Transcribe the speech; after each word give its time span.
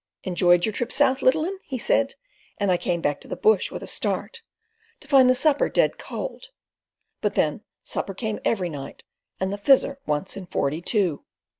"Enjoyed 0.23 0.65
your 0.65 0.73
trip 0.73 0.91
south, 0.91 1.21
little 1.21 1.45
'un?" 1.45 1.59
he 1.65 1.77
said, 1.77 2.15
and 2.57 2.71
I 2.71 2.77
came 2.77 3.01
back 3.01 3.21
to 3.21 3.27
the 3.27 3.35
bush 3.35 3.69
with 3.69 3.83
a 3.83 3.87
start, 3.87 4.41
to 4.99 5.07
find 5.07 5.29
the 5.29 5.35
supper 5.35 5.69
dead 5.69 5.99
cold. 5.99 6.47
But 7.21 7.35
then 7.35 7.61
supper 7.83 8.15
came 8.15 8.39
every 8.43 8.69
night 8.69 9.03
and 9.39 9.53
the 9.53 9.59
Fizzer 9.59 9.97
once 10.07 10.35
in 10.35 10.47
forty 10.47 10.81
two. 10.81 11.23